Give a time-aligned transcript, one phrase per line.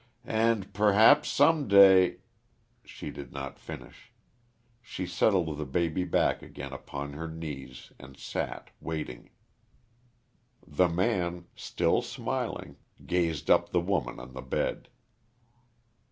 [0.25, 2.21] "And perhaps, some day"
[2.83, 4.11] She did not finish.
[4.81, 9.29] She settled the baby back again upon her knees and sat, waiting.
[10.65, 14.89] The man, still smiling, gazed up the woman on the bed.